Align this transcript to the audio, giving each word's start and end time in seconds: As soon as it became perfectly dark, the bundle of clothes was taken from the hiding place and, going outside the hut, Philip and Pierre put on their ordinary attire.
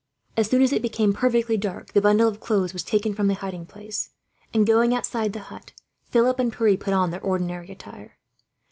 As 0.35 0.49
soon 0.49 0.63
as 0.63 0.73
it 0.73 0.81
became 0.81 1.13
perfectly 1.13 1.57
dark, 1.57 1.93
the 1.93 2.01
bundle 2.01 2.27
of 2.27 2.39
clothes 2.39 2.73
was 2.73 2.81
taken 2.81 3.13
from 3.13 3.27
the 3.27 3.35
hiding 3.35 3.67
place 3.67 4.09
and, 4.51 4.65
going 4.65 4.95
outside 4.95 5.31
the 5.31 5.41
hut, 5.51 5.73
Philip 6.09 6.39
and 6.39 6.51
Pierre 6.51 6.75
put 6.75 6.95
on 6.95 7.11
their 7.11 7.21
ordinary 7.21 7.69
attire. 7.69 8.17